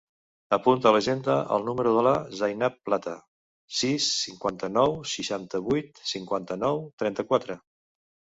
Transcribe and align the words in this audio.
Apunta 0.55 0.87
a 0.91 0.91
l'agenda 0.93 1.33
el 1.57 1.67
número 1.67 1.91
de 1.97 2.03
la 2.07 2.13
Zainab 2.39 2.79
Plata: 2.87 3.13
sis, 3.81 4.09
cinquanta-nou, 4.23 4.97
setanta-vuit, 5.13 6.03
cinquanta-nou, 6.15 6.83
trenta-quatre. 7.05 7.61